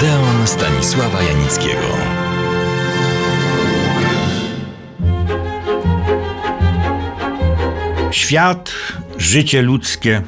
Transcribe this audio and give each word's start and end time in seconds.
Odeon 0.00 0.46
Stanisława 0.46 1.22
Janickiego. 1.22 1.86
Świat, 8.10 8.72
życie 9.18 9.62
ludzkie, 9.62 10.22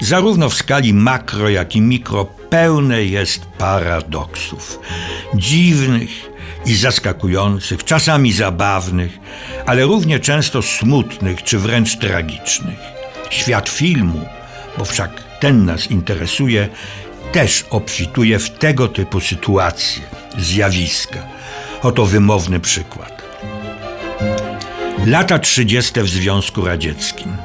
zarówno 0.00 0.48
w 0.48 0.54
skali 0.54 0.94
makro, 0.94 1.48
jak 1.48 1.76
i 1.76 1.80
mikro, 1.80 2.24
pełne 2.24 3.04
jest 3.04 3.46
paradoksów. 3.46 4.80
Dziwnych 5.34 6.10
i 6.66 6.74
zaskakujących, 6.74 7.84
czasami 7.84 8.32
zabawnych, 8.32 9.18
ale 9.66 9.82
równie 9.82 10.20
często 10.20 10.62
smutnych 10.62 11.42
czy 11.42 11.58
wręcz 11.58 11.96
tragicznych. 11.96 12.78
Świat 13.30 13.68
filmu, 13.68 14.20
bo 14.78 14.84
wszak 14.84 15.10
ten 15.40 15.64
nas 15.64 15.90
interesuje, 15.90 16.68
też 17.32 17.64
obfituje 17.70 18.38
w 18.38 18.50
tego 18.50 18.88
typu 18.88 19.20
sytuacje, 19.20 20.02
zjawiska. 20.38 21.26
Oto 21.82 22.06
wymowny 22.06 22.60
przykład. 22.60 23.22
Lata 25.06 25.38
30. 25.38 26.00
w 26.00 26.08
Związku 26.08 26.64
Radzieckim. 26.64 27.36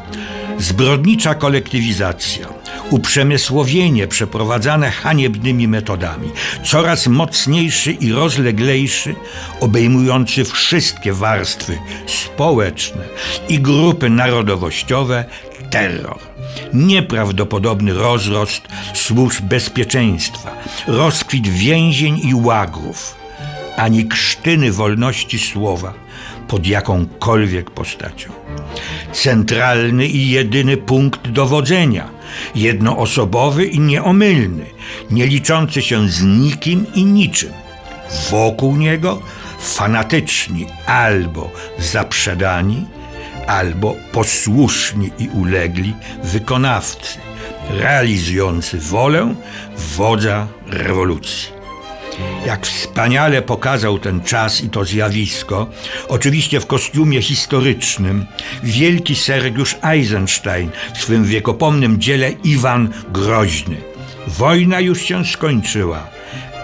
Zbrodnicza 0.60 1.36
kolektywizacja, 1.36 2.48
uprzemysłowienie 2.90 4.08
przeprowadzane 4.08 4.92
haniebnymi 4.92 5.68
metodami, 5.68 6.32
coraz 6.64 7.08
mocniejszy 7.08 7.92
i 7.92 8.12
rozleglejszy, 8.12 9.16
obejmujący 9.60 10.46
wszystkie 10.46 11.14
warstwy 11.14 11.78
społeczne 12.08 13.04
i 13.50 13.60
grupy 13.60 14.10
narodowościowe 14.10 15.26
terror. 15.70 16.35
Nieprawdopodobny 16.74 17.94
rozrost 17.94 18.68
służb 18.94 19.46
bezpieczeństwa, 19.46 20.52
rozkwit 20.88 21.48
więzień 21.48 22.20
i 22.24 22.36
łagrów, 22.36 23.16
ani 23.78 24.06
krztyny 24.06 24.72
wolności 24.72 25.40
słowa 25.40 25.94
pod 26.48 26.68
jakąkolwiek 26.68 27.72
postacią. 27.72 28.32
Centralny 29.12 30.08
i 30.08 30.30
jedyny 30.30 30.78
punkt 30.78 31.28
dowodzenia, 31.28 32.10
jednoosobowy 32.56 33.66
i 33.66 33.80
nieomylny, 33.80 34.66
nie 35.12 35.28
liczący 35.28 35.82
się 35.82 36.10
z 36.10 36.24
nikim 36.24 36.86
i 36.96 37.06
niczym. 37.06 37.54
Wokół 38.32 38.76
niego 38.76 39.22
fanatyczni 39.60 40.68
albo 40.86 41.52
zaprzedani, 41.80 42.86
albo 43.48 43.96
posłuszni 44.12 45.12
i 45.20 45.30
ulegli 45.30 45.94
wykonawcy, 46.24 47.18
realizujący 47.70 48.80
wolę 48.80 49.36
wodza 49.78 50.48
rewolucji. 50.68 51.56
Jak 52.46 52.68
wspaniale 52.68 53.42
pokazał 53.42 54.00
ten 54.00 54.22
czas 54.22 54.64
i 54.64 54.70
to 54.70 54.86
zjawisko, 54.86 55.68
oczywiście 56.08 56.60
w 56.60 56.68
kostiumie 56.68 57.22
historycznym, 57.22 58.26
wielki 58.64 59.16
Sergiusz 59.16 59.76
Eisenstein 59.84 60.70
w 60.94 60.98
swym 60.98 61.26
wiekopomnym 61.26 62.02
dziele 62.02 62.32
Iwan 62.44 62.94
Groźny. 63.10 63.78
Wojna 64.28 64.80
już 64.80 65.02
się 65.02 65.26
skończyła, 65.26 66.08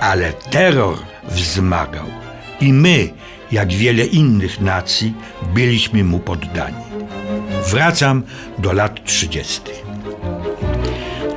ale 0.01 0.33
terror 0.33 0.97
wzmagał. 1.29 2.05
I 2.61 2.73
my, 2.73 3.09
jak 3.51 3.73
wiele 3.73 4.05
innych 4.05 4.61
nacji, 4.61 5.13
byliśmy 5.53 6.03
mu 6.03 6.19
poddani. 6.19 6.83
Wracam 7.71 8.23
do 8.57 8.73
lat 8.73 9.05
30. 9.05 9.61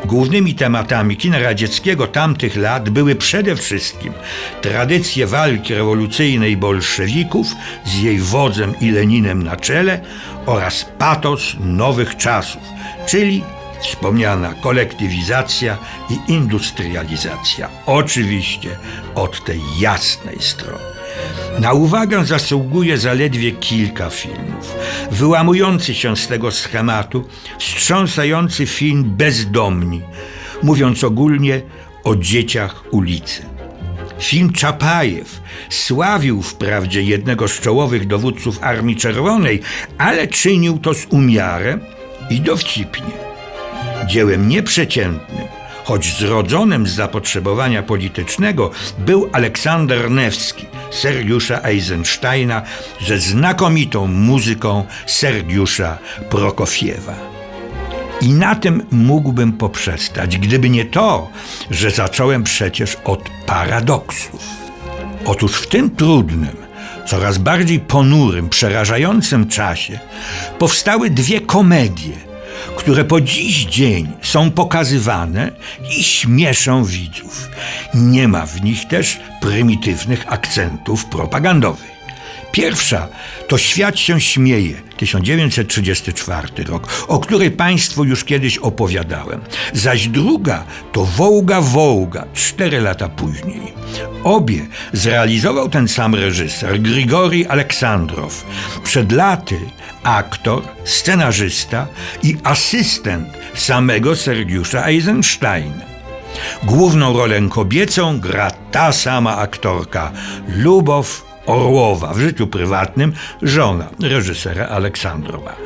Głównymi 0.05 0.55
tematami 0.55 1.17
kina 1.17 1.39
radzieckiego 1.39 2.07
tamtych 2.07 2.57
lat 2.57 2.91
były 2.91 3.15
przede 3.15 3.57
wszystkim 3.57 4.13
tradycje 4.61 5.27
walki 5.27 5.75
rewolucyjnej 5.75 6.57
bolszewików 6.57 7.47
z 7.85 7.99
jej 7.99 8.19
wodzem 8.19 8.75
i 8.81 8.91
Leninem 8.91 9.43
na 9.43 9.57
czele 9.57 10.01
oraz 10.47 10.87
patos 10.99 11.57
nowych 11.61 12.17
czasów, 12.17 12.63
czyli 13.07 13.43
wspomniana 13.81 14.55
kolektywizacja 14.55 15.79
i 16.11 16.33
industrializacja. 16.33 17.69
Oczywiście 17.87 18.69
od 19.15 19.45
tej 19.45 19.61
jasnej 19.81 20.37
strony. 20.41 20.94
Na 21.59 21.73
uwagę 21.73 22.25
zasługuje 22.25 22.99
zaledwie 22.99 23.53
kilka 23.53 24.11
filmów. 24.11 24.75
Wyłamujący 25.11 25.95
się 25.95 26.17
z 26.17 26.27
tego 26.27 26.51
schematu, 26.51 27.29
wstrząsający 27.59 28.67
film 28.67 29.05
Bezdomni, 29.07 30.03
mówiąc 30.63 31.05
ogólnie 31.05 31.63
o 32.05 32.17
dzieciach 32.17 32.85
ulicy. 32.91 33.43
Film 34.19 34.53
Czapajew 34.53 35.41
sławił 35.71 36.43
wprawdzie 36.43 37.03
jednego 37.03 37.49
z 37.49 37.61
czołowych 37.61 38.07
dowódców 38.07 38.59
Armii 38.63 38.97
Czerwonej, 38.97 39.61
ale 39.99 40.29
czynił 40.29 40.79
to 40.79 40.95
z 40.95 41.07
umiarem 41.11 41.81
i 42.31 42.41
dowcipnie. 42.41 43.13
Dziełem 44.07 44.49
nieprzeciętnym, 44.49 45.47
choć 45.85 46.19
zrodzonym 46.19 46.87
z 46.87 46.95
zapotrzebowania 46.95 47.83
politycznego, 47.83 48.71
był 48.99 49.29
Aleksander 49.33 50.11
Newski, 50.11 50.67
Sergiusza 50.95 51.63
Eisensteina, 51.63 52.63
ze 53.07 53.19
znakomitą 53.19 54.07
muzyką 54.07 54.85
Sergiusza 55.07 55.99
Prokofiewa. 56.31 57.15
I 58.21 58.29
na 58.29 58.55
tym 58.55 58.83
mógłbym 58.91 59.53
poprzestać, 59.53 60.39
gdyby 60.39 60.71
nie 60.71 60.85
to, 60.85 61.31
że 61.71 61.91
zacząłem 61.91 62.43
przecież 62.43 62.97
od 63.05 63.31
paradoksów. 63.47 64.45
Otóż 65.25 65.53
w 65.53 65.67
tym 65.67 65.91
trudnym, 65.91 66.57
coraz 67.07 67.39
bardziej 67.39 67.81
ponurym, 67.81 68.49
przerażającym 68.49 69.49
czasie 69.49 69.99
powstały 70.59 71.11
dwie 71.11 71.41
komedie– 71.41 72.15
które 72.77 73.05
po 73.05 73.21
dziś 73.21 73.65
dzień 73.65 74.09
są 74.23 74.51
pokazywane 74.51 75.51
i 75.99 76.05
śmieszą 76.05 76.85
widzów. 76.85 77.49
Nie 77.95 78.29
ma 78.29 78.47
w 78.47 78.63
nich 78.63 78.89
też 78.89 79.21
prymitywnych 79.41 80.33
akcentów 80.33 81.05
propagandowych. 81.05 81.95
Pierwsza 82.55 83.09
to 83.49 83.59
Świat 83.59 83.99
się 83.99 84.21
śmieje, 84.21 84.75
1934 84.97 86.65
rok, 86.65 87.05
o 87.09 87.19
której 87.19 87.51
Państwu 87.51 88.05
już 88.05 88.25
kiedyś 88.25 88.59
opowiadałem. 88.59 89.41
Zaś 89.73 90.09
druga 90.09 90.65
to 90.93 91.05
Wołga 91.05 91.61
Wołga, 91.61 92.25
cztery 92.35 92.81
lata 92.81 93.09
później. 93.09 93.73
Obie 94.25 94.67
zrealizował 94.93 95.69
ten 95.69 95.89
sam 95.89 96.15
reżyser, 96.15 96.81
Grigori 96.81 97.47
Aleksandrow. 97.47 98.45
Przed 98.85 99.13
laty 99.13 99.59
aktor, 100.03 100.63
scenarzysta 100.85 101.87
i 102.23 102.37
asystent 102.45 103.29
samego 103.55 104.17
Sergiusza 104.17 104.87
Eisensteina. 104.87 105.85
Główną 106.63 107.17
rolę 107.17 107.41
kobiecą 107.51 108.21
gra 108.21 108.51
ta 108.51 108.93
sama 108.93 109.37
aktorka, 109.37 110.13
Lubow 110.49 111.24
Orłowa, 111.47 112.15
w 112.15 112.19
życiu 112.19 112.47
prywatnym 112.47 113.13
żona 113.43 113.89
reżysera 114.01 114.69
Aleksandrowa. 114.69 115.57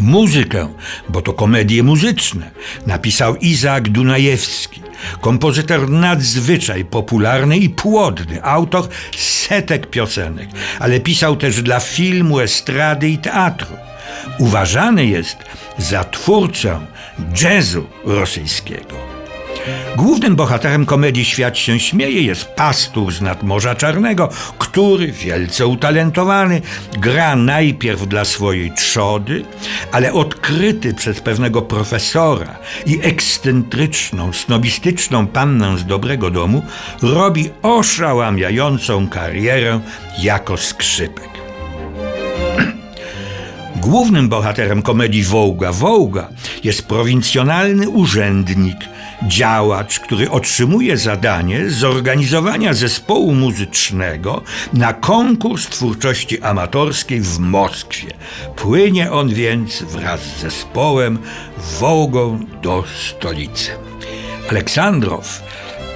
Muzykę, 0.00 0.68
bo 1.08 1.22
to 1.22 1.32
komedie 1.32 1.82
muzyczne, 1.82 2.50
napisał 2.86 3.36
Izaak 3.36 3.88
Dunajewski, 3.88 4.82
kompozytor 5.20 5.90
nadzwyczaj 5.90 6.84
popularny 6.84 7.58
i 7.58 7.68
płodny, 7.68 8.44
autor 8.44 8.88
setek 9.16 9.90
piosenek, 9.90 10.48
ale 10.78 11.00
pisał 11.00 11.36
też 11.36 11.62
dla 11.62 11.80
filmu, 11.80 12.40
estrady 12.40 13.08
i 13.08 13.18
teatru. 13.18 13.76
Uważany 14.38 15.06
jest 15.06 15.36
za 15.78 16.04
twórcę 16.04 16.80
jazzu 17.42 17.86
rosyjskiego. 18.04 19.05
Głównym 19.96 20.36
bohaterem 20.36 20.86
komedii 20.86 21.24
Świat 21.24 21.58
się 21.58 21.80
śmieje 21.80 22.22
jest 22.22 22.44
pastur 22.44 23.12
z 23.12 23.20
nadmorza 23.20 23.74
czarnego, 23.74 24.28
który, 24.58 25.12
wielce 25.12 25.66
utalentowany, 25.66 26.62
gra 26.98 27.36
najpierw 27.36 28.08
dla 28.08 28.24
swojej 28.24 28.72
trzody, 28.72 29.44
ale 29.92 30.12
odkryty 30.12 30.94
przez 30.94 31.20
pewnego 31.20 31.62
profesora 31.62 32.58
i 32.86 32.98
ekscentryczną, 33.02 34.32
snobistyczną 34.32 35.26
pannę 35.26 35.78
z 35.78 35.86
dobrego 35.86 36.30
domu, 36.30 36.62
robi 37.02 37.50
oszałamiającą 37.62 39.08
karierę 39.08 39.80
jako 40.22 40.56
skrzypek. 40.56 41.30
Głównym 43.76 44.28
bohaterem 44.28 44.82
komedii 44.82 45.22
Wołga 45.22 45.72
Wołga 45.72 46.28
jest 46.64 46.86
prowincjonalny 46.88 47.88
urzędnik, 47.88 48.95
działacz, 49.22 50.00
który 50.00 50.30
otrzymuje 50.30 50.96
zadanie 50.96 51.70
zorganizowania 51.70 52.74
zespołu 52.74 53.34
muzycznego 53.34 54.42
na 54.72 54.92
konkurs 54.92 55.68
twórczości 55.68 56.42
amatorskiej 56.42 57.20
w 57.20 57.38
Moskwie. 57.38 58.14
Płynie 58.56 59.12
on 59.12 59.28
więc 59.28 59.82
wraz 59.82 60.20
z 60.20 60.40
zespołem 60.40 61.18
Wołgą 61.80 62.40
do 62.62 62.84
stolicy. 62.96 63.70
Aleksandrow 64.50 65.42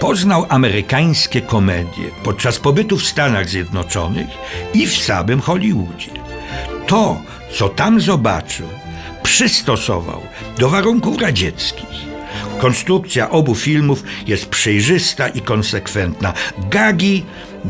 Poznał 0.00 0.46
amerykańskie 0.48 1.40
komedie 1.40 2.10
podczas 2.24 2.58
pobytu 2.58 2.96
w 2.96 3.04
Stanach 3.04 3.48
Zjednoczonych 3.48 4.28
i 4.74 4.86
w 4.86 4.96
samym 4.96 5.40
Hollywoodzie. 5.40 6.10
To, 6.86 7.22
co 7.52 7.68
tam 7.68 8.00
zobaczył, 8.00 8.68
przystosował 9.22 10.20
do 10.58 10.68
warunków 10.68 11.20
radzieckich. 11.22 12.09
Konstrukcja 12.60 13.30
obu 13.30 13.54
filmów 13.54 14.04
jest 14.26 14.46
przejrzysta 14.46 15.28
i 15.28 15.40
konsekwentna. 15.40 16.32
Gagi 16.70 17.24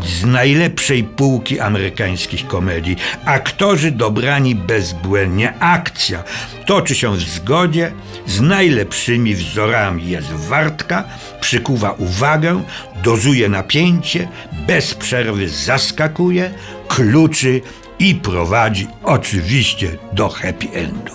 z 0.05 0.25
najlepszej 0.25 1.05
półki 1.05 1.61
amerykańskich 1.61 2.47
komedii. 2.47 2.97
Aktorzy 3.25 3.91
dobrani 3.91 4.55
bezbłędnie. 4.55 5.55
Akcja 5.61 6.25
toczy 6.67 6.95
się 6.95 7.17
w 7.17 7.21
zgodzie 7.21 7.93
z 8.27 8.41
najlepszymi 8.41 9.35
wzorami. 9.35 10.09
Jest 10.09 10.33
wartka, 10.33 11.05
przykuwa 11.41 11.93
uwagę, 11.93 12.63
dozuje 13.05 13.49
napięcie, 13.49 14.29
bez 14.67 14.95
przerwy 14.95 15.49
zaskakuje, 15.49 16.51
kluczy 16.89 17.61
i 17.99 18.15
prowadzi 18.15 18.87
oczywiście 19.03 19.91
do 20.13 20.29
happy 20.29 20.67
endu. 20.73 21.13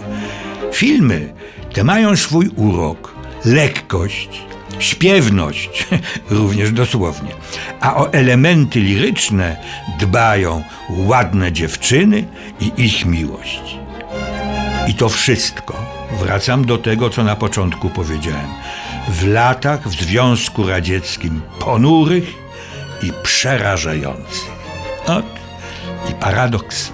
Filmy 0.73 1.33
te 1.73 1.83
mają 1.83 2.15
swój 2.15 2.49
urok, 2.55 3.14
lekkość, 3.45 4.41
śpiewność, 4.79 5.87
również 6.29 6.71
dosłownie. 6.71 7.31
A 7.81 7.95
o 7.95 8.13
elementy 8.13 8.79
liryczne 8.79 9.57
dbają 9.99 10.63
ładne 10.89 11.51
dziewczyny 11.51 12.25
i 12.59 12.71
ich 12.77 13.05
miłość. 13.05 13.77
I 14.87 14.93
to 14.93 15.09
wszystko, 15.09 15.85
wracam 16.19 16.65
do 16.65 16.77
tego, 16.77 17.09
co 17.09 17.23
na 17.23 17.35
początku 17.35 17.89
powiedziałem, 17.89 18.49
w 19.09 19.27
latach 19.27 19.89
w 19.89 20.01
Związku 20.01 20.67
Radzieckim 20.67 21.41
ponurych 21.59 22.33
i 23.03 23.11
przerażających. 23.23 24.55
Ot 25.07 25.25
i 26.09 26.13
paradoks 26.13 26.91